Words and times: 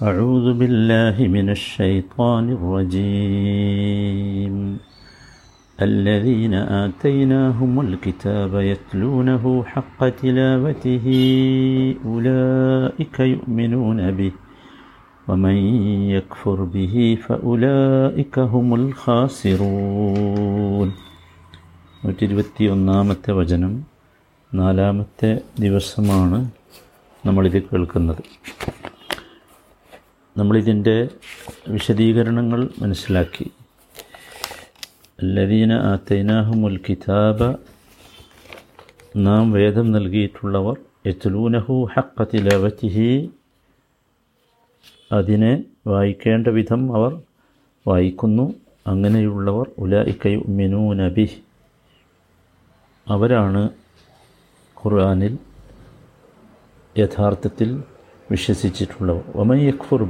أعوذ 0.00 0.46
بالله 0.60 1.16
من 1.28 1.46
الشيطان 1.50 2.44
الرجيم 2.58 4.54
الذين 5.78 6.54
آتيناهم 6.84 7.72
الكتاب 7.80 8.52
يتلونه 8.70 9.44
حق 9.64 10.00
تلاوته 10.20 11.06
أولئك 12.06 13.16
يؤمنون 13.34 14.00
به 14.10 14.32
ومن 15.28 15.56
يكفر 16.16 16.58
به 16.74 16.94
فأولئك 17.24 18.34
هم 18.54 18.68
الخاسرون 18.80 20.08
നൂറ്റി 22.04 22.24
ഇരുപത്തി 22.24 22.64
ഒന്നാമത്തെ 22.74 23.30
വചനം 23.40 23.72
നാലാമത്തെ 24.52 25.30
ദിവസമാണ് 25.60 26.38
നമ്മളിത് 27.26 27.58
കേൾക്കുന്നത് 27.68 28.22
നമ്മളിതിന്റെ 30.37 31.09
വിശദീകരണങ്ങൾ 31.67 32.69
മനസ്സിലാക്കി. 32.81 33.45
അല്ലദീന 35.19 35.73
ആത്തൈനാഹുമുൽ 35.73 36.77
കിതാബ 36.89 37.39
നാം 39.15 39.51
വേദം 39.51 39.91
നൽകിയിട്ടുള്ളവർ 39.91 40.77
യത്ലൂനഹു 41.07 41.87
ഹക്കത്തിലവറ്റിഹി 41.93 43.09
അതിനെ 45.11 45.63
വായിക്കേണ്ട 45.87 46.47
വിധം 46.47 46.95
അവർ 46.95 47.21
വായിക്കുന്നു. 47.87 48.53
അങ്ങനെയുള്ളവർ 48.87 49.67
ഉലായിക്കയു 49.77 50.43
മിനു 50.47 50.93
നബി 50.93 51.27
അവരാണ് 53.07 53.69
ഖുർആാനിൽ 54.83 55.37
യഥാർത്ഥത്തിൽ 56.95 57.96
വിശ്വസിച്ചിട്ടുള്ളവർ 58.31 59.23
ഒമൻ 59.35 59.57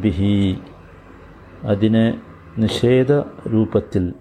ബിഹി. 0.02 0.58
അതിനെ 1.64 2.22
നിഷേധ 2.58 3.12
രൂപത്തിൽ 3.48 4.14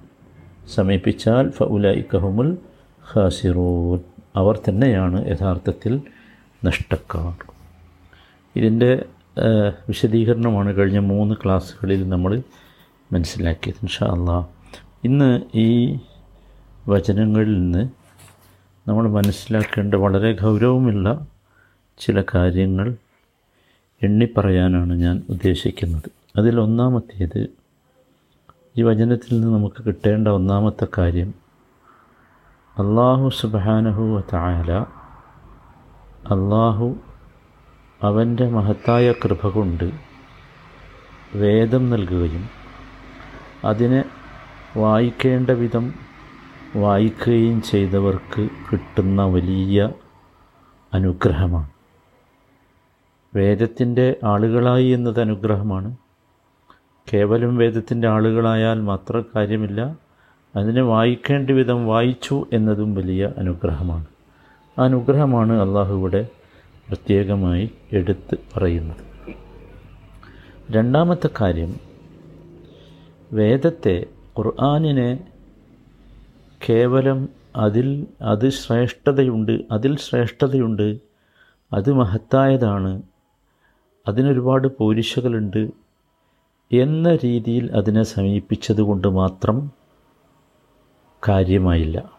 സമീപിച്ചാൽ 0.74 1.50
ഫഉലൈക്കഹുമുൽ 1.50 2.56
ഖാസിറൂൻ. 3.14 4.00
അവർ 4.36 4.60
തന്നെയാണ് 4.68 5.28
യഥാർത്ഥത്തിൽ 5.28 6.00
നഷ്ടക്കാർ. 6.64 7.52
ഇതിന്റെ 8.56 9.04
വിശദീകരണമാണ് 9.88 10.76
കഴിഞ്ഞ 10.76 10.98
മൂന്ന് 10.98 11.34
ക്ലാസ്സുകളിൽ 11.44 12.08
നമ്മൾ 12.08 12.42
മനസ്സിലാക്കിയത്. 13.12 13.76
ഇൻഷാ 13.82 14.06
അള്ളാ 14.06 14.46
ഇന്ന് 15.04 15.40
ഈ 15.54 15.98
വചനങ്ങളിൽ 16.88 17.52
നിന്ന് 17.52 17.88
നമ്മൾ 18.88 19.08
മനസ്സിലാക്കേണ്ട 19.08 19.94
വളരെ 19.94 20.32
ഗൗരവമുള്ള 20.32 21.26
ചില 21.98 22.22
കാര്യങ്ങൾ 22.34 22.96
എണ്ണിപ്പറയാനാണ് 24.02 24.92
ഞാൻ 24.92 25.22
ഉദ്ദേശിക്കുന്നത്. 25.30 26.08
അതിൽ 26.36 26.50
അതിലൊന്നാമത്തേത് 26.50 27.46
ഈ 28.76 28.82
വചനത്തിൽ 28.82 29.40
നിന്ന് 29.40 29.54
നമുക്ക് 29.54 29.84
കിട്ടേണ്ട 29.84 30.28
ഒന്നാമത്തെ 30.28 30.86
കാര്യം 30.98 31.34
അള്ളാഹു 32.78 33.28
സുബാനഹു 33.28 34.22
തായാല 34.32 34.72
അള്ളാഹു 36.34 36.96
അവന്റെ 38.02 38.48
മഹത്തായ 38.48 39.12
കൃപ 39.12 39.48
കൊണ്ട് 39.48 39.86
വേദം 41.34 41.90
നൽകുകയും 41.90 42.44
അതിനെ 43.64 44.04
വായിക്കേണ്ട 44.76 45.50
വിധം 45.50 45.94
വായിക്കുകയും 46.76 47.62
ചെയ്തവർക്ക് 47.62 48.48
കിട്ടുന്ന 48.72 49.24
വലിയ 49.24 49.90
അനുഗ്രഹമാണ്. 50.94 51.75
വേദത്തിന്റെ 53.36 54.16
ആളുകളായി 54.24 54.86
എന്നത് 54.86 55.20
അനുഗ്രഹമാണ്. 55.20 55.96
കേവലം 57.12 57.56
വേദത്തിന്റെ 57.56 58.08
ആളുകളായാൽ 58.08 58.80
മാത്രം 58.80 59.24
കാര്യമില്ല 59.36 59.98
അതിനെ 60.56 60.82
വായിക്കേണ്ട 60.82 61.50
വിധം 61.50 61.86
വായിച്ചു 61.86 62.46
എന്നതും 62.52 62.94
വലിയ 62.94 63.32
അനുഗ്രഹമാണ്. 63.38 64.06
ആ 64.78 64.84
അനുഗ്രഹമാണ് 64.84 65.52
അള്ളാഹു 65.52 65.94
ഇവിടെ 65.94 66.28
പ്രത്യേകമായി 66.88 67.70
എടുത്ത് 67.92 68.36
പറയുന്നത്. 68.56 68.96
രണ്ടാമത്തെ 70.70 71.30
കാര്യം 71.40 71.74
വേദത്തെ 73.32 74.06
ഖുർആാനിനെ 74.38 75.32
കേവലം 76.68 77.28
അതിൽ 77.56 78.06
അത് 78.22 78.50
ശ്രേഷ്ഠതയുണ്ട് 78.50 79.62
അതിൽ 79.72 79.96
ശ്രേഷ്ഠതയുണ്ട് 79.96 80.98
അത് 81.72 81.92
മഹത്തായതാണ് 81.92 83.02
അതിനൊരുപാട് 84.08 84.68
പോരിശകളുണ്ട് 84.78 85.70
എന്ന 86.72 87.16
രീതിയിൽ 87.16 87.72
അതിനെ 87.72 88.02
സമീപിച്ചത് 88.02 88.80
കൊണ്ട് 88.80 89.08
മാത്രം 89.08 89.70
കാര്യമായില്ല. 91.28 92.10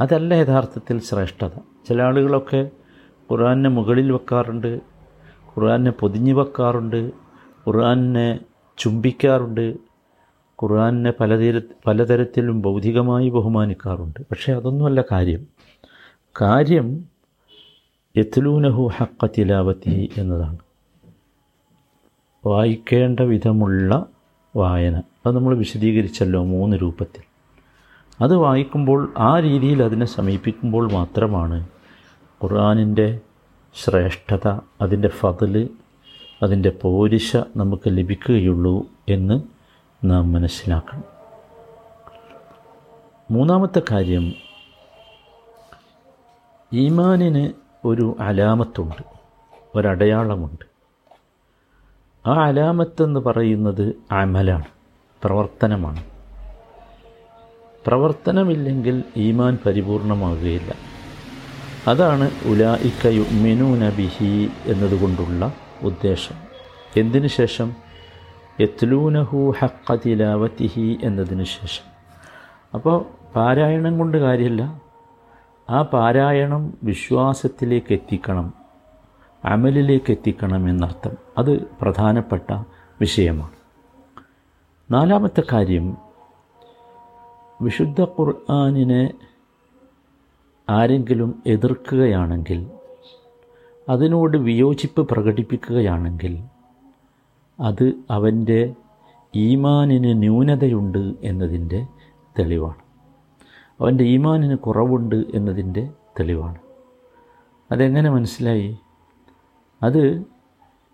അതല്ല 0.00 0.34
യഥാർത്ഥത്തിൽ 0.34 1.00
ശ്രേഷ്ഠത. 1.00 1.50
ചില 1.88 2.02
ആളുകളൊക്കെ 2.02 2.70
ഖുറാനെ 3.32 3.70
മുകളിൽ 3.70 4.12
വെക്കാറുണ്ട് 4.12 4.80
ഖുറാനെ 5.56 5.90
പൊതിഞ്ഞു 5.90 6.34
വെക്കാറുണ്ട് 6.34 7.12
ഖുറാനെ 7.66 8.40
ചുംബിക്കാറുണ്ട് 8.78 9.76
ഖുറാനെ 10.62 11.12
പലതര 11.20 11.60
പലതരത്തിലും 11.86 12.62
ബൗദ്ധികമായി 12.62 13.28
ബഹുമാനിക്കാറുണ്ട്. 13.28 14.20
പക്ഷേ 14.20 14.52
അതൊന്നുമല്ല 14.52 15.04
കാര്യം. 15.12 15.46
കാര്യം 16.40 17.11
യത്ലൂനഹു 18.16 18.90
ഹക്ക 18.96 19.28
തിലാവത്തി 19.38 20.10
എന്നതാണ്. 20.16 20.58
വായിക്കേണ്ട 22.46 23.20
വിധമുള്ള 23.20 24.06
വായന. 24.56 25.02
അത് 25.26 25.36
നമ്മൾ 25.36 25.56
വിശദീകരിച്ചല്ലോ 25.56 26.44
മൂന്ന് 26.44 26.76
രൂപത്തിൽ. 26.76 27.22
അത് 28.20 28.36
വായിക്കുമ്പോൾ 28.36 29.14
ആ 29.18 29.40
രീതിയിൽ 29.40 29.82
അതിനെ 29.82 30.06
സമീപിക്കുമ്പോൾ 30.06 30.92
മാത്രമാണ് 30.92 31.66
ഖുർആാനിന്റെ 32.42 33.20
ശ്രേഷ്ഠത 33.74 34.58
അതിന്റെ 34.80 35.08
ഫതിൽ 35.08 35.68
അതിന്റെ 36.42 36.70
പോരിശ 36.70 37.36
നമുക്ക് 37.36 37.82
ലഭിക്കുകയുള്ളൂ 37.86 38.86
എന്ന് 39.08 39.42
നാം 40.04 40.32
മനസ്സിലാക്കണം. 40.32 41.04
മൂന്നാമത്തെ 43.30 43.82
കാര്യം 43.90 44.32
ഈമാനിന് 46.72 47.61
ഒരു 47.84 48.16
അലാമത്തുണ്ട് 48.20 49.04
ഒരടയാളമുണ്ട്. 49.74 50.72
ആ 52.26 52.44
അലാമത്തെന്ന് 52.44 53.20
പറയുന്നത് 53.20 53.94
അമലാണ് 54.10 54.64
പ്രവർത്തനമാണ്. 55.24 56.04
പ്രവർത്തനമില്ലെങ്കിൽ 57.86 59.04
ഈമാൻ 59.16 59.58
പരിപൂർണമാകുകയില്ല. 59.66 60.74
അതാണ് 61.86 62.30
ഉലായിക്ക 62.44 63.06
യുമിനൂന 63.06 63.78
നബിഹി 63.78 64.50
എന്നതുകൊണ്ടുള്ള 64.66 65.54
ഉദ്ദേശം. 65.82 66.34
എന്തിനു 66.96 67.26
ശേഷം? 67.26 67.74
യത്ലൂനഹു 68.60 69.54
ഹക്ക 69.58 69.94
തിലാവത്തിഹി 69.94 70.98
എന്നതിന് 71.02 71.44
ശേഷം. 71.44 71.84
അപ്പോൾ 72.74 73.06
പാരായണം 73.36 73.98
കൊണ്ട് 73.98 74.18
കാര്യമില്ല. 74.18 74.81
ആ 75.70 75.82
പാരായണം 75.82 76.78
വിശ്വാസത്തിലേക്ക് 76.82 77.92
എത്തിക്കണം 77.92 78.54
അമലിലേക്ക് 79.44 80.10
എത്തിക്കണം 80.10 80.68
എന്നർത്ഥം. 80.68 81.12
അത് 81.38 81.62
പ്രധാനപ്പെട്ട 81.80 82.52
വിഷയമാണ്. 83.00 83.56
നാലാമത്തെ 84.90 85.42
കാര്യം 85.52 85.96
വിശുദ്ധ 87.62 88.02
ഖുർആാനിനെ 88.02 89.10
ആരെങ്കിലും 90.70 91.42
എതിർക്കുകയാണെങ്കിൽ 91.46 92.70
അതിനോട് 93.88 94.36
വിയോജിപ്പ് 94.36 95.08
പ്രകടിപ്പിക്കുകയാണെങ്കിൽ 95.08 96.42
അത് 97.60 97.92
അവന്റെ 98.10 98.74
ഈമാനിന് 99.34 100.22
ന്യൂനതയുണ്ട് 100.22 101.14
എന്നതിന്റെ 101.22 101.86
തെളിവാണ്. 102.38 102.81
അവന്റെ 103.82 104.04
ഈമാനിന് 104.04 104.56
കുറവുണ്ട് 104.56 105.24
എന്നതിന്റെ 105.34 105.88
തെളിവാണ്. 106.20 106.58
അതെങ്ങനെ 107.70 108.10
മനസ്സിലായി? 108.10 108.76
അത് 109.82 110.06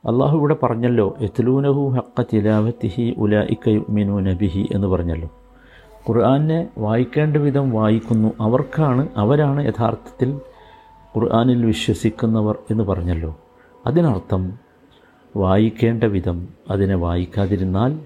അള്ളാഹു 0.04 0.38
ഇവിടെ 0.38 0.56
പറഞ്ഞല്ലോ 0.62 1.16
എത്ലൂനഹു 1.20 1.88
ഹക്ക 1.88 2.24
തിലാവത്തിഹി 2.32 3.14
ഉലായിക്കയുമിനു 3.18 4.20
നബിഹി 4.20 4.68
എന്ന് 4.72 4.86
പറഞ്ഞല്ലോ. 4.86 5.30
ഖുർആാനെ 6.08 6.68
വായിക്കേണ്ട 6.78 7.36
വിധം 7.36 7.70
വായിക്കുന്നു 7.70 8.32
അവർക്കാണ് 8.40 9.08
അവരാണ് 9.16 9.66
യഥാർത്ഥത്തിൽ 9.66 10.40
ഖുർആാനിൽ 11.16 11.66
വിശ്വസിക്കുന്നവർ 11.66 12.58
എന്ന് 12.70 12.84
പറഞ്ഞല്ലോ. 12.84 13.40
അതിനർത്ഥം 13.86 14.58
വായിക്കേണ്ട 15.36 16.04
വിധം 16.04 16.48
അതിനെ 16.70 16.94
വായിക്കാതിരുന്നാൽ 16.94 18.00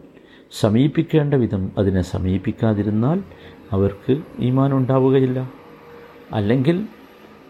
സമീപിക്കേണ്ട 0.61 1.34
വിധം 1.34 1.73
അതിനെ 1.79 2.02
സമീപിക്കാതിരുന്നാൽ 2.02 3.23
അവർക്ക് 3.73 4.23
ഈമാൻ 4.39 4.75
ഉണ്ടാവുകയില്ല 4.75 5.51
അല്ലെങ്കിൽ 6.33 6.87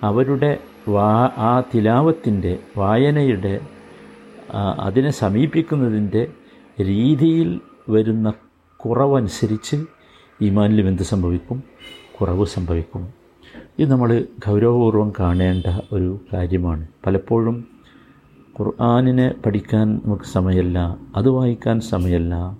അവരുടെ 0.02 0.58
വാ 0.88 1.30
ആ 1.36 1.62
തിലാവത്തിന്റെ 1.74 2.58
വായനയുടെ 2.76 3.60
അതിനെ 4.80 5.10
സമീപിക്കുന്നതിന്റെ 5.10 6.26
രീതിയിൽ 6.80 7.60
വരുന്ന 7.88 8.32
കുറവനുസരിച്ച് 8.76 9.84
ഈമാനിലും 10.42 10.88
എന്ത് 10.88 11.02
സംഭവിക്കും? 11.02 11.62
കുറവ് 12.20 12.46
സംഭവിക്കും. 12.46 13.08
ഇത് 13.78 13.90
നമ്മൾ 13.90 14.26
ഗൗരവപൂർവം 14.46 15.12
കാണേണ്ട 15.20 15.80
ഒരു 15.92 16.20
കാര്യമാണ്. 16.32 16.86
പലപ്പോഴും 17.06 17.66
ഖുർആാനിനെ 18.60 19.34
പഠിക്കാൻ 19.46 20.00
നമുക്ക് 20.04 20.24
സമയമല്ല 20.24 20.96
അത് 21.16 21.28
വായിക്കാൻ 21.28 21.80
സമയമല്ല 21.80 22.58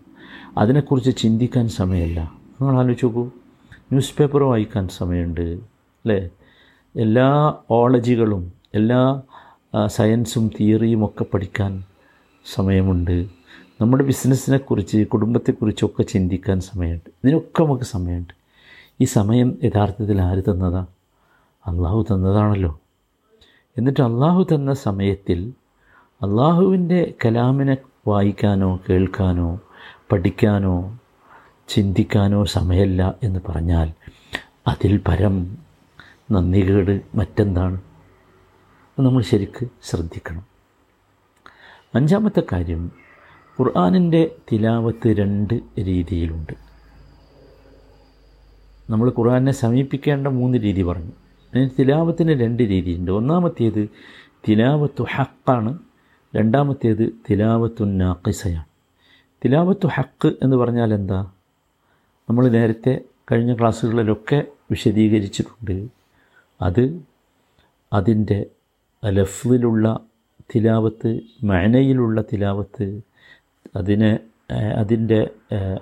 അതിനെക്കുറിച്ച് 0.59 1.17
ചിന്തിക്കാൻ 1.17 1.69
സമയമല്ല. 1.69 2.21
നിങ്ങൾ 2.61 2.79
ആലോചിച്ച് 2.79 3.07
നോക്കൂ. 3.07 3.31
ന്യൂസ് 3.93 4.15
പേപ്പർ 4.19 4.43
വായിക്കാൻ 4.43 4.89
സമയമുണ്ട് 4.89 5.41
അല്ലേ? 5.41 6.29
എല്ലാ 6.97 7.55
ഓളജികളും 7.71 8.53
എല്ലാ 8.75 9.23
സയൻസും 9.87 10.51
തിയറിയും 10.61 11.05
ഒക്കെ 11.05 11.25
പഠിക്കാൻ 11.25 11.85
സമയമുണ്ട്. 12.55 13.27
നമ്മുടെ 13.81 14.05
ബിസിനസ്സിനെക്കുറിച്ച് 14.05 15.07
കുടുംബത്തെക്കുറിച്ചൊക്കെ 15.07 16.03
ചിന്തിക്കാൻ 16.03 16.61
സമയമുണ്ട്. 16.61 17.11
ഇതിനൊക്കെ 17.25 17.65
നമുക്ക് 17.65 17.85
സമയമുണ്ട്. 17.85 18.35
ഈ 19.01 19.05
സമയം 19.05 19.59
യഥാർത്ഥത്തിൽ 19.65 20.21
ആര് 20.21 20.43
തന്നതാ? 20.51 20.87
അള്ളാഹു 21.67 22.07
തന്നതാണല്ലോ. 22.11 22.81
എന്നിട്ട് 23.79 24.01
അള്ളാഹു 24.01 24.47
തന്ന 24.55 24.75
സമയത്തിൽ 24.75 25.53
അള്ളാഹുവിന്റെ 26.23 27.15
കലാമിനെ 27.25 27.77
വായിക്കാനോ 28.09 28.81
കേൾക്കാനോ 28.89 29.61
പഠിക്കാനോ 30.13 30.99
ചിന്തിക്കാനോ 31.69 32.45
സമയമില്ല 32.45 33.15
എന്ന് 33.23 33.41
പറഞ്ഞാൽ 33.49 33.93
അതിൽ 34.67 35.01
പരം 35.09 35.59
നന്ദികേട് 36.31 37.01
മറ്റെന്താണ്? 37.15 37.81
നമ്മൾ 39.01 39.23
ശരിക്ക് 39.23 39.69
ശ്രദ്ധിക്കണം. 39.83 40.47
അഞ്ചാമത്തെ 41.95 42.43
കാര്യം 42.53 42.93
ഖുർആാനിന്റെ 43.61 44.35
തിലാവത്ത് 44.53 45.09
രണ്ട് 45.09 45.61
രീതിയിലുണ്ട്. 45.79 46.53
നമ്മൾ 48.91 49.09
ഖുർആാനെ 49.09 49.53
സമീപിക്കേണ്ട 49.53 50.27
മൂന്ന് 50.27 50.59
രീതി 50.59 50.83
പറഞ്ഞു. 50.83 51.13
അതിന് 51.55 51.71
തിലാവത്തിന് 51.79 52.41
രണ്ട് 52.41 52.63
രീതിയുണ്ട്. 52.63 53.11
ഒന്നാമത്തേത് 53.11 53.89
തിലാവത്തു 54.49 55.07
ഹക്കാണ്. 55.15 55.79
രണ്ടാമത്തേത് 56.37 57.13
തിലാവത്തു 57.31 57.85
നാക്കിസയാണ് 57.85 58.65
തിലാവത്തു 59.45 59.87
ഹക്ക് 59.87 60.29
എന്ന് 60.43 60.57
പറഞ്ഞാൽ 60.57 60.95
എന്താ 60.95 61.31
നമ്മൾ 62.29 62.49
നേരത്തെ 62.49 62.93
കഴിഞ്ഞ 63.33 63.53
ക്ലാസ്സുകളിലൊക്കെ 63.55 64.45
വിശദീകരിച്ചിട്ടുണ്ട്. 64.71 65.87
അത് 66.63 66.85
അതിന്റെ 67.93 68.47
ലഫ്ലിലുള്ള 69.05 69.87
തിലാവത്ത് 70.55 71.11
മഴനയിലുള്ള 71.45 72.25
തിലാവത്ത് 72.33 72.87
അതിനെ 73.77 74.19
അതിന്റെ 74.77 75.31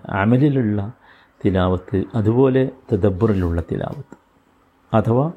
അമലിലുള്ള 0.09 0.81
തിലാവത്ത് 1.45 2.05
അതുപോലെ 2.15 2.71
തദബ്ബറിലുള്ള 2.93 3.63
തിലാവത്ത്. 3.73 4.17
അഥവാ 4.95 5.33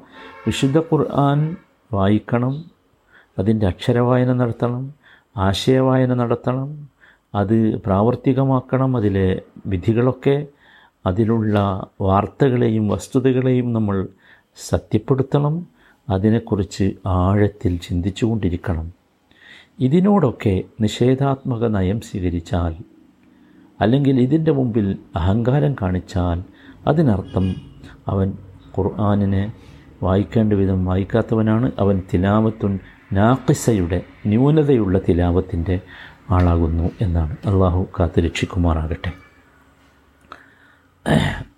വിശുദ്ധ 0.46 0.78
ഖുർആൻ 0.78 1.56
വായിക്കണം 1.92 2.64
അതിന്റെ 3.38 3.66
അക്ഷരവായന 3.66 4.32
നടത്തണം 4.32 4.94
ആശയവായന 5.36 6.14
നടത്തണം 6.14 6.68
അത് 7.34 7.56
പ്രാവർത്തികമാക്കണം 7.82 8.96
അതിലെ 8.96 9.42
വിധികളൊക്കെ 9.66 10.46
അതിലുള്ള 11.06 11.86
വാർത്തകളെയും 12.00 12.88
വസ്തുതകളെയും 12.88 13.72
നമ്മൾ 13.72 14.08
സത്യപ്പെടുത്തണം 14.56 15.66
അതിനെക്കുറിച്ച് 16.10 16.92
ആഴത്തിൽ 17.06 17.78
ചിന്തിച്ചു 17.78 18.26
കൊണ്ടിരിക്കണം 18.26 18.92
ഇതിനോടൊക്കെ 19.80 20.62
നിഷേധാത്മക 20.80 21.66
നയം 21.66 22.00
സ്വീകരിച്ചാൽ 22.00 22.74
അല്ലെങ്കിൽ 23.80 24.20
ഇതിന്റെ 24.20 24.52
മുമ്പിൽ 24.52 24.98
അഹങ്കാരം 25.16 25.76
കാണിച്ചാൽ 25.82 26.44
അതിനർത്ഥം 26.86 27.54
അവൻ 28.08 28.32
ഖുർആാനിനെ 28.78 29.52
വായിക്കേണ്ട 30.02 30.52
വിധം 30.52 30.84
വായിക്കാത്തവനാണ്. 30.84 31.72
അവൻ 31.78 32.02
തിലാവത്തുൻ 32.14 32.78
നാക്കിസയുടെ 33.12 34.02
ന്യൂനതയുള്ള 34.26 34.98
തിലാവത്തിന്റെ 35.08 35.80
ആളാകുന്നു 36.30 36.90
എന്നാണ്. 37.00 37.36
അള്ളാഹു 37.46 37.86
കാത്ത് 38.00 38.20
രക്ഷിക്കുമാറാകട്ടെ 38.20 39.23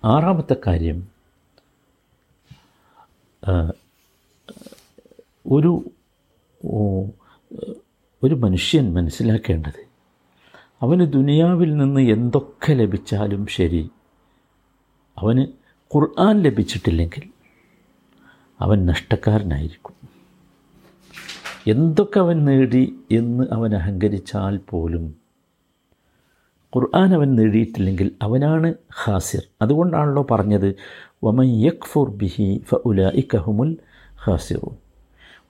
ആറാമത്തെ 0.05 0.57
കാര്യം 0.67 0.99
ഒരു 5.45 5.71
ഒരു 8.23 8.35
മനുഷ്യൻ 8.35 8.93
മനസ്സിലാക്കേണ്ടത് 8.93 9.81
അവന് 10.81 11.13
ദുനിയാവിൽ 11.13 11.77
നിന്ന് 11.77 12.01
എന്തൊക്കെ 12.01 12.73
ലഭിച്ചാലും 12.73 13.47
ശരി 13.47 13.91
അവന് 15.17 15.43
ഖുർആൻ 15.91 16.41
ലഭിച്ചിട്ടില്ലെങ്കിൽ 16.41 17.29
അവൻ 18.61 18.85
നഷ്ടക്കാരനായിരിക്കും. 18.85 19.95
എന്തൊക്കെ 21.67 22.19
അവൻ 22.19 22.45
നേടി 22.45 22.83
എന്ന് 23.11 23.43
അവൻ 23.51 23.75
അഹങ്കരിച്ചാൽ 23.75 24.57
പോലും 24.57 25.05
ഖുർആൻ 26.75 27.13
അവൻ 27.13 27.35
നേടിയിട്ടില്ലെങ്കിൽ 27.35 28.11
അവനാണ് 28.21 28.73
ഹാസിർ 29.03 29.41
അതുകൊണ്ടാണല്ലോ 29.61 30.27
പറഞ്ഞത് 30.31 30.75
വമൻ 31.23 31.45
യക്ഫുർ 31.45 32.09
ബിഹി 32.09 32.61
ഫ 32.69 32.75
ഉല 32.85 33.01
ഇക്കഹുമുൽ 33.09 33.75
ഹാസിറു 34.23 34.75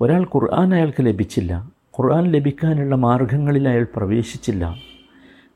ഒരാൾ 0.01 0.23
ഖുർആൻ 0.23 0.75
അയാൾക്ക് 0.75 1.05
ലഭിച്ചില്ല. 1.05 1.71
ഖുർആൻ 1.99 2.31
ലഭിക്കാനുള്ള 2.31 2.95
മാർഗങ്ങളിൽ 2.95 3.69
അയാൾ 3.69 3.87
പ്രവേശിച്ചില്ല. 3.95 4.75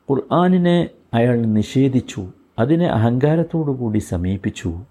ഖുർആാനിനെ 0.10 0.90
അയാൾ 1.14 1.42
നിഷേധിച്ചു. 1.42 2.28
അതിനെ 2.60 2.86
അഹങ്കാരത്തോടുകൂടി 2.86 4.00
സമീപിച്ചു. 4.00 4.82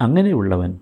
അങ്ങനെയുള്ളവൻ 0.00 0.78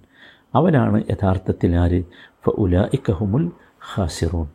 അവനാണ് 0.55 1.05
യഥാർത്ഥത്തിൽ 1.11 1.77
ആര്? 1.77 2.03
ഫ 2.47 2.49
ഉലഇക്കഹുമുൽ 2.49 3.51
ഹാസിറൂൻ 3.95 4.47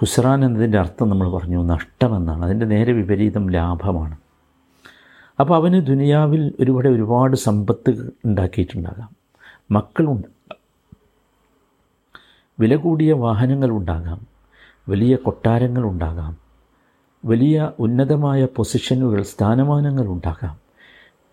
ഹുസ്രാൻ 0.00 0.44
എന്നതിന്റെ 0.44 0.78
അർത്ഥം 0.78 1.08
നമ്മൾ 1.08 1.32
പറഞ്ഞു 1.32 1.64
നഷ്ടമെന്നാണ്. 1.64 2.44
അതിന്റെ 2.44 2.66
നേരെ 2.66 2.92
വിപരീതം 2.92 3.50
ലാഭമാണ്. 3.50 4.16
അപ്പോൾ 5.40 5.54
അവന് 5.54 5.86
ദുനിയാവിൽ 5.86 6.52
ഒരുപാട് 6.60 6.88
ഒരുപാട് 6.88 7.36
സമ്പത്ത് 7.36 8.12
ഉണ്ടാക്കിയിട്ടുണ്ടാകാം. 8.24 9.16
മക്കളുണ്ട്. 9.70 10.26
വില 12.60 12.76
കൂടിയ 12.76 13.12
വാഹനങ്ങളുണ്ടാകാം. 13.12 14.26
വലിയ 14.88 15.16
കൊട്ടാരങ്ങളുണ്ടാകാം. 15.16 16.36
വലിയ 17.24 17.72
ഉന്നതമായ 17.78 18.44
പൊസിഷനുകൾ 18.44 19.22
സ്ഥാനമാനങ്ങളുണ്ടാകാം. 19.22 20.58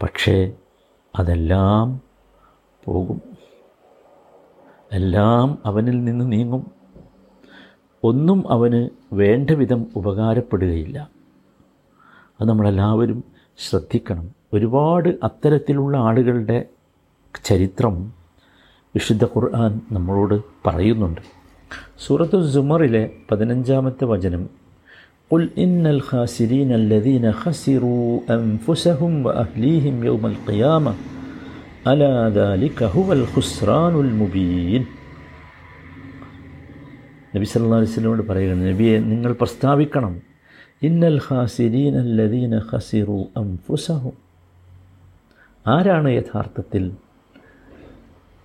പക്ഷേ 0.03 0.53
അതെല്ലാം 1.19 2.01
പോകും. 2.85 3.21
എല്ലാം 4.91 5.57
അവനിൽ 5.65 6.03
നിന്ന് 6.03 6.31
നീങ്ങും. 6.31 6.80
ഒന്നും 8.02 8.40
അവന് 8.54 8.80
വേണ്ട 9.12 9.50
വിധം 9.60 9.80
ഉപകാരപ്പെടുകയില്ല 9.96 10.98
അത് 12.40 12.46
നമ്മളെല്ലാവരും 12.48 13.20
ശ്രദ്ധിക്കണം 13.58 14.26
ഒരുപാട് 14.54 15.08
അത്തരത്തിലുള്ള 15.22 15.96
ആളുകളുടെ 16.08 16.58
ചരിത്രം 17.44 17.94
വിശുദ്ധ 18.94 19.24
ഖുർആൻ 19.34 19.72
നമ്മളോട് 19.92 20.36
പറയുന്നുണ്ട് 20.66 21.22
സൂറത്തു 22.04 22.38
സുമറിലെ 22.54 23.04
പതിനഞ്ചാമത്തെ 23.30 24.06
വചനം 24.06 24.44
قل 25.30 25.42
إن 25.58 25.84
الخاسرين 25.86 26.70
الذين 26.72 27.32
خسروا 27.34 28.20
أنفسهم 28.30 29.12
وأهليهم 29.26 30.04
يوم 30.04 30.26
القيامة 30.26 30.92
ألا 31.86 32.16
ذلك 32.30 32.78
هو 32.86 33.08
الخسران 33.12 33.94
المبين 33.96 34.82
നബി 37.35 37.45
സല്ലാ 37.45 37.77
അലൈഹി 37.77 37.91
സ്വലമോട് 37.91 38.23
പറയുകയാണ് 38.29 38.63
നബിയെ 38.69 38.95
നിങ്ങൾ 39.11 39.31
പ്രസ്താവിക്കണം. 39.33 40.13
ഇന്നൽ 40.81 41.19
ഹാസിരീൻ 41.27 41.95
അല്ലദീന 41.99 42.61
ഖസിറു 42.71 43.19
അംഫുസഹും 43.37 44.15
ആരാണ് 45.67 46.09
യഥാർത്ഥത്തിൽ 46.09 46.83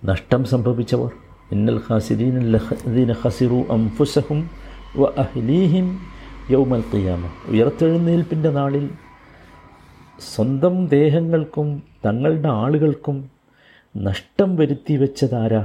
നഷ്ടം 0.05 0.45
സംഭവിച്ചവർ? 0.45 1.11
ഇന്നൽ 1.51 1.79
ഹാസിരീൻ 1.87 2.35
അല്ലദീന 2.43 3.15
ഖസിറു 3.23 3.59
അംഫുസഹും 3.69 4.39
വ 4.97 5.05
അഹ്ലീഹിം 5.23 5.87
യൗമൽ 6.49 6.83
ഖിയാമ. 6.93 7.23
ഉയർത്തെഴുന്നേൽപ്പിന്റെ 7.47 8.49
നാളിൽ 8.49 8.85
സ്വന്തം 10.33 10.87
ദേഹങ്ങൾക്കും 10.87 11.67
തങ്ങളുടെ 12.05 12.49
ആളുകൾക്കും 12.49 13.17
നഷ്ടം 13.95 14.55
വരുത്തി 14.55 14.93
വെച്ചതാരാ? 14.95 15.63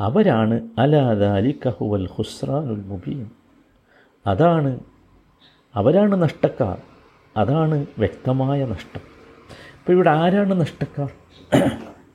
അവരാണ് 0.00 0.68
അലാദാലി 0.78 1.58
കഹുവൽ 1.66 2.06
ഹുസ്രാനുൽ 2.06 2.84
മുബീൻ. 2.84 3.30
അതാണ് 4.26 4.80
അവരാണ് 5.74 6.22
നഷ്ടക്കാർ. 6.22 6.82
അതാണ് 7.36 7.86
വ്യക്തമായ 7.98 8.64
നഷ്ടം. 8.64 9.00
അപ്പോൾ 9.78 9.92
ഇവിടെ 9.92 10.10
ആരാണ് 10.10 10.60
നഷ്ടക്കാർ? 10.60 11.10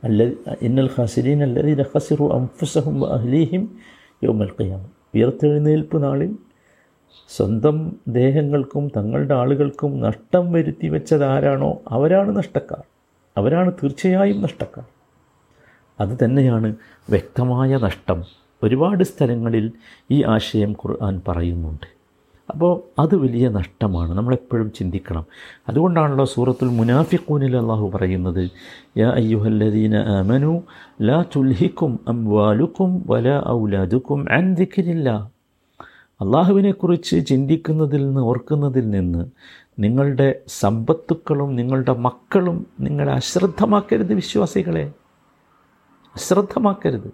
അല്ല 0.04 0.24
ഇന്നൽ 0.62 0.90
ഹസിരീൻ 1.02 1.44
അല്ലതി 1.44 1.84
ഹസിറു 1.96 2.30
അംഫുസഹും 2.34 3.13
അഹ്ലീഹിം 3.13 3.78
യോമൽ 4.24 4.52
ഖിയാമ. 4.62 4.86
ഉയർത്തെഴുന്നേൽപ്പ് 5.16 6.04
നാളിൽ 6.04 6.38
സ്വന്തം 7.30 7.96
ദേഹങ്ങൾക്കും 8.08 8.92
തങ്ങളുടെ 8.98 9.34
ആളുകൾക്കും 9.34 10.02
നഷ്ടം 10.02 10.52
വരുത്തി 10.52 10.88
വെച്ചത് 10.88 11.24
ആരാണോ? 11.24 11.82
അവരാണ് 11.88 12.38
നഷ്ടക്കാർ. 12.38 12.84
അവരാണ് 13.38 13.72
തീർച്ചയായും 13.72 14.42
നഷ്ടക്കാർ. 14.42 14.86
അത് 16.00 16.17
തന്നെയാണ് 16.25 16.75
വ്യക്തമായ 17.09 17.77
നഷ്ടം. 17.77 18.23
ഒരുപാട് 18.63 19.03
സ്ഥലങ്ങളിൽ 19.03 19.71
ഈ 20.12 20.23
ആശയം 20.23 20.71
ഖുർആൻ 20.71 21.21
പറയുന്നുണ്ട്. 21.27 21.93
അപ്പോൾ 22.50 23.01
അത് 23.01 23.15
വലിയ 23.15 23.50
നഷ്ടമാണ്. 23.50 24.17
നമ്മളെപ്പോഴും 24.17 24.71
ചിന്തിക്കണം. 24.71 25.25
അതുകൊണ്ടാണല്ലോ 25.69 26.25
സൂറത്തുൽ 26.25 26.67
മുനാഫിഖൂനിൽ 26.67 27.57
അള്ളാഹു 27.57 27.91
പറയുന്നത് 27.93 28.50
യാ 28.97 29.09
അയ്യുഹല്ലദീന 29.09 30.00
ലാ 31.01 31.25
തുൽഹിക്കും 31.35 32.00
അംവാലുക്കും 32.07 33.03
വല 33.07 33.41
ഔലാദുക്കും 33.47 34.31
അൻ 34.31 34.55
അള്ളാഹുവിനെക്കുറിച്ച് 36.21 37.25
ചിന്തിക്കുന്നതിൽ 37.25 38.05
നിന്ന് 38.05 38.21
ഓർക്കുന്നതിൽ 38.21 38.89
നിന്ന് 38.89 39.25
നിങ്ങളുടെ 39.79 40.35
സമ്പത്തുക്കളും 40.47 41.55
നിങ്ങളുടെ 41.55 41.93
മക്കളും 41.93 42.67
നിങ്ങളെ 42.79 43.13
അശ്രദ്ധമാക്കരുത് 43.13 44.13
വിശ്വാസികളെ. 44.13 44.91
അശ്രദ്ധമാക്കരുത്. 46.15 47.13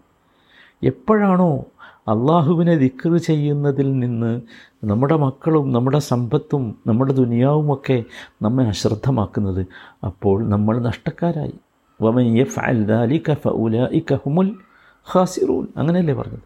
എപ്പോഴാണോ 0.84 1.66
അള്ളാഹുവിനെ 2.08 2.76
ദിക്കർ 2.76 3.18
ചെയ്യുന്നതിൽ 3.18 4.00
നിന്ന് 4.00 4.42
നമ്മുടെ 4.84 5.16
മക്കളും 5.16 5.72
നമ്മുടെ 5.72 6.00
സമ്പത്തും 6.00 6.78
നമ്മുടെ 6.88 7.14
ദുനിയാവുമൊക്കെ 7.14 8.04
നമ്മെ 8.42 8.66
അശ്രദ്ധമാക്കുന്നത് 8.66 9.68
അപ്പോൾ 10.06 10.50
നമ്മൾ 10.50 10.80
നഷ്ടക്കാരായി. 10.80 11.54
ഹുമുൽ 14.14 14.56
ഖാസിറൂൻ. 15.16 15.68
അങ്ങനെയല്ലേ 15.78 16.14
പറഞ്ഞത്? 16.14 16.40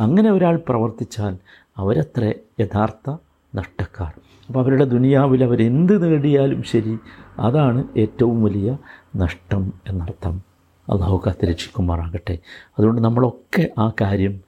അങ്ങനെ 0.00 0.30
ഒരാൾ 0.30 0.62
പ്രവർത്തിച്ചാൽ 0.68 1.36
അവരത്ര 1.76 2.32
യഥാർത്ഥ 2.60 3.16
നഷ്ടക്കാർ. 3.54 4.12
അപ്പോൾ 4.46 4.60
അവരുടെ 4.60 4.84
ദുനിയാവിൽ 4.84 5.44
അവരെന്ത് 5.44 6.04
നേടിയാലും 6.04 6.62
ശരി 6.62 6.98
അതാണ് 7.38 7.84
ഏറ്റവും 7.96 8.42
വലിയ 8.42 8.78
നഷ്ടം 9.16 9.72
എന്നർത്ഥം. 9.88 10.55
അള്ളാഹു 10.90 11.22
കാത്തിരക്ഷിക്കുമാറാകട്ടെ. 11.26 12.38
അതുകൊണ്ട് 12.78 13.02
നമ്മളൊക്കെ 13.02 13.70
ആ 13.78 13.92
കാര്യം 14.00 14.40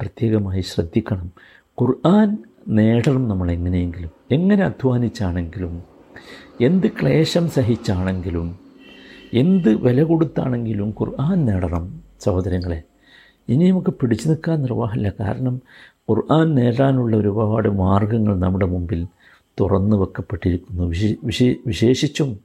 പ്രത്യേകമായി 0.00 0.60
ശ്രദ്ധിക്കണം. 0.60 1.30
ഖുർആൻ 1.82 2.38
നേടണം 2.68 3.28
നമ്മൾ 3.28 3.50
എങ്ങനെയെങ്കിലും 3.50 4.10
എങ്ങനെ 4.30 4.64
അധ്വാനിച്ചാണെങ്കിലും 4.64 5.82
എന്ത് 6.60 6.86
ക്ലേശം 6.86 7.48
സഹിച്ചാണെങ്കിലും 7.48 8.58
എന്ത് 9.32 9.74
വില 9.74 10.02
കൊടുത്താണെങ്കിലും 10.02 10.90
ഖുർആൻ 10.90 11.44
നേടണം 11.44 12.02
സഹോദരങ്ങളെ. 12.20 12.82
ഇനി 13.48 13.70
നമുക്ക് 13.70 13.90
പിടിച്ചു 13.90 14.28
നിൽക്കാൻ 14.28 14.62
നിർവാഹമില്ല. 14.62 15.12
കാരണം 15.20 15.60
ഖുർആൻ 16.10 16.54
നേടാനുള്ള 16.54 17.16
ഒരുപാട് 17.16 17.68
മാർഗങ്ങൾ 17.68 18.38
നമ്മുടെ 18.38 18.66
മുമ്പിൽ 18.66 19.06
തുറന്നു 19.60 19.96
വെക്കപ്പെട്ടിരിക്കുന്നു. 19.96 20.84
വിശേ 20.84 21.14
വിശേ 21.24 21.54
വിശേഷിച്ചും 21.66 22.38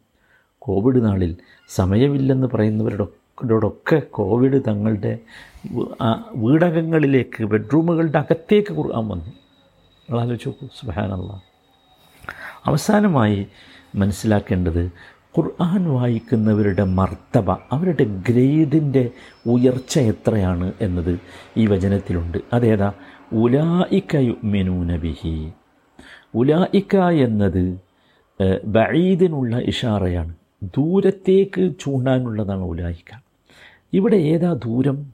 കോവിഡ് 0.59 1.05
നാളിൽ 1.05 1.35
സമയമില്ലെന്ന് 1.69 2.47
പറയുന്നവരോടൊക്കെ 3.41 3.99
കോവിഡ് 3.99 4.61
തങ്ങളുടെ 4.67 5.19
വീടകങ്ങളിലേക്ക് 6.35 7.43
ബെഡ്റൂമുകളുടെ 7.43 8.17
അകത്തേക്ക് 8.17 8.73
ഖുർആൻ 8.73 9.07
വന്നു. 9.07 9.31
ആലോചിച്ച് 10.17 10.47
നോക്കൂ 10.47 10.67
സുബാനല്ല 10.79 11.31
അവസാനമായി 12.65 13.47
മനസ്സിലാക്കേണ്ടത് 13.95 14.83
ഖുർആൻ 15.37 15.81
വായിക്കുന്നവരുടെ 15.89 16.83
മർത്തബ 16.83 17.51
അവരുടെ 17.51 18.05
ഗ്രേഡിന്റെ 18.29 19.03
ഉയർച്ച 19.45 19.99
എത്രയാണ് 19.99 20.67
എന്നത് 20.81 21.13
ഈ 21.57 21.65
വചനത്തിലുണ്ട്. 21.67 22.37
അതേതാ? 22.53 22.93
ഉലായിക്ക 23.33 24.15
യുമിനൂന 24.15 24.95
ബിഹി. 24.95 25.35
ഉലായിക്ക 26.35 26.95
എന്നത് 27.25 27.65
ബഈദിനുള്ള 28.65 29.57
ഇഷാറയാണ്. 29.71 30.33
ദൂരത്തേക്ക് 30.63 31.63
ചൂണ്ടാനുള്ളതാണ് 31.79 32.63
ഉലായിക്ക 32.63 33.11
ഇവിടെ 33.93 34.17
ഏതാ 34.17 34.53
ദൂരം? 34.53 35.13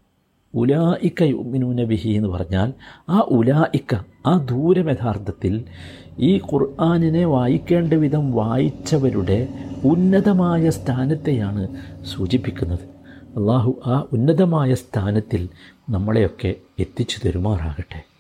ഉലായിക്ക 0.55 1.23
യുമിനൂന 1.23 1.83
ബിഹി 1.83 2.09
എന്ന് 2.09 2.29
പറഞ്ഞാൽ 2.29 2.73
ആ 3.09 3.19
ഉലായിക്ക 3.19 3.95
ആ 4.25 4.37
ദൂരം 4.37 4.89
യഥാർത്ഥത്തിൽ 4.89 5.63
ഈ 6.19 6.37
ഖുർആാനിനെ 6.37 7.25
വായിക്കേണ്ട 7.25 7.93
വിധം 7.93 8.31
വായിച്ചവരുടെ 8.31 9.47
ഉന്നതമായ 9.83 10.69
സ്ഥാനത്തെയാണ് 10.69 11.67
സൂചിപ്പിക്കുന്നത്. 12.05 12.85
അള്ളാഹു 13.39 13.81
ആ 13.85 14.05
ഉന്നതമായ 14.13 14.73
സ്ഥാനത്തിൽ 14.73 15.49
നമ്മളെയൊക്കെ 15.89 16.55
എത്തിച്ചു 16.79 17.27
തരുമാറാകട്ടെ. 17.27 18.16